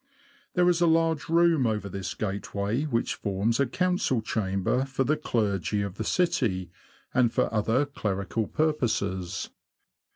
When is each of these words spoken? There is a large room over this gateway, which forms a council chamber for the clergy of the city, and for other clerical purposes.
There 0.55 0.67
is 0.67 0.81
a 0.81 0.87
large 0.87 1.29
room 1.29 1.67
over 1.67 1.87
this 1.87 2.15
gateway, 2.15 2.85
which 2.85 3.13
forms 3.13 3.59
a 3.59 3.67
council 3.67 4.19
chamber 4.19 4.83
for 4.83 5.03
the 5.03 5.15
clergy 5.15 5.83
of 5.83 5.97
the 5.97 6.03
city, 6.03 6.71
and 7.13 7.31
for 7.31 7.53
other 7.53 7.85
clerical 7.85 8.47
purposes. 8.47 9.51